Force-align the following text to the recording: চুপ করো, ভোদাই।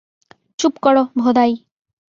চুপ 0.59 0.73
করো, 0.81 1.03
ভোদাই। 1.17 1.51